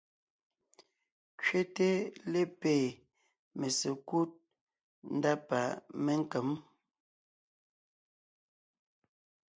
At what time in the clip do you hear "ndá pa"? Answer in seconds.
5.15-5.59